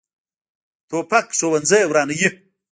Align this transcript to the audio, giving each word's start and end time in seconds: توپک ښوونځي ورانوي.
توپک 0.89 1.27
ښوونځي 1.37 1.81
ورانوي. 1.89 2.27